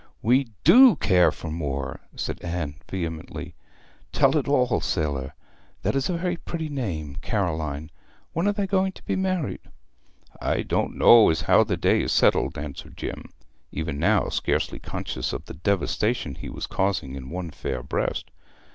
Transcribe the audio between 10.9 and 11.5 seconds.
know as